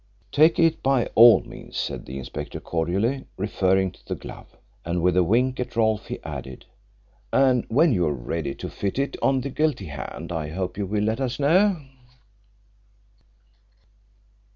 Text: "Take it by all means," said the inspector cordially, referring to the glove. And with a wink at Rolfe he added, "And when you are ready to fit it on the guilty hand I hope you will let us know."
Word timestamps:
"Take 0.31 0.57
it 0.57 0.81
by 0.81 1.05
all 1.13 1.41
means," 1.41 1.77
said 1.77 2.07
the 2.07 2.17
inspector 2.17 2.59
cordially, 2.59 3.25
referring 3.37 3.91
to 3.91 4.03
the 4.07 4.15
glove. 4.15 4.57
And 4.83 5.03
with 5.03 5.15
a 5.15 5.23
wink 5.23 5.59
at 5.59 5.75
Rolfe 5.75 6.07
he 6.07 6.17
added, 6.23 6.65
"And 7.31 7.65
when 7.69 7.93
you 7.93 8.07
are 8.07 8.11
ready 8.11 8.55
to 8.55 8.67
fit 8.71 8.97
it 8.97 9.15
on 9.21 9.41
the 9.41 9.51
guilty 9.51 9.85
hand 9.85 10.31
I 10.31 10.49
hope 10.49 10.75
you 10.75 10.87
will 10.87 11.03
let 11.03 11.21
us 11.21 11.37
know." 11.37 11.83